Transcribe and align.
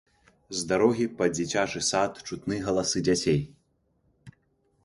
З 0.59 0.63
дарогі 0.71 1.05
пад 1.19 1.35
дзіцячы 1.39 1.81
сад 1.89 2.11
чутны 2.27 2.55
галасы 2.71 3.05
дзяцей. 3.09 3.39